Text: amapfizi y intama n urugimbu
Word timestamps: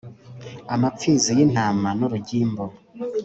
amapfizi 0.73 1.29
y 1.37 1.39
intama 1.45 1.89
n 1.97 2.01
urugimbu 2.05 2.65